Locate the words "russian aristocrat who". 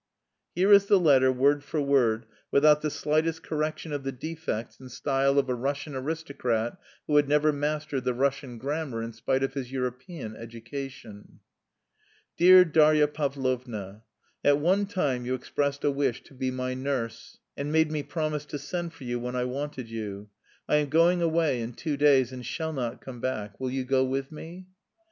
5.53-7.17